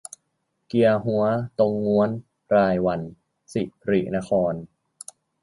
[0.67, 1.23] เกียฮั้ว
[1.59, 2.09] ตงง้วน
[2.55, 3.01] รายวัน
[3.53, 4.53] ศิรินคร